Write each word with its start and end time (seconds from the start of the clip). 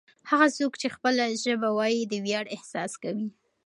هغه 0.29 0.47
څوک 0.57 0.73
چې 0.81 0.87
خپله 0.95 1.23
ژبه 1.43 1.69
وايي 1.77 2.01
د 2.07 2.13
ویاړ 2.25 2.45
احساس 2.55 2.91
کوي. 3.03 3.27